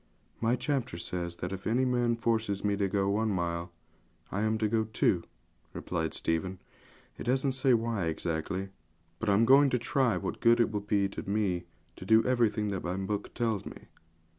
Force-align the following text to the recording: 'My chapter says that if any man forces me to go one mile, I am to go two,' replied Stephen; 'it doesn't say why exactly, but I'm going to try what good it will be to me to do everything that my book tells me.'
'My 0.39 0.55
chapter 0.55 0.97
says 0.97 1.35
that 1.35 1.51
if 1.51 1.67
any 1.67 1.85
man 1.85 2.15
forces 2.15 2.63
me 2.63 2.75
to 2.75 2.87
go 2.87 3.07
one 3.07 3.29
mile, 3.29 3.71
I 4.31 4.41
am 4.41 4.57
to 4.57 4.67
go 4.67 4.83
two,' 4.85 5.21
replied 5.73 6.15
Stephen; 6.15 6.57
'it 7.19 7.25
doesn't 7.25 7.51
say 7.51 7.75
why 7.75 8.05
exactly, 8.07 8.69
but 9.19 9.29
I'm 9.29 9.45
going 9.45 9.69
to 9.69 9.77
try 9.77 10.17
what 10.17 10.41
good 10.41 10.59
it 10.59 10.71
will 10.71 10.79
be 10.81 11.07
to 11.09 11.29
me 11.29 11.65
to 11.97 12.03
do 12.03 12.25
everything 12.25 12.69
that 12.69 12.83
my 12.83 12.95
book 12.97 13.31
tells 13.35 13.63
me.' 13.63 13.89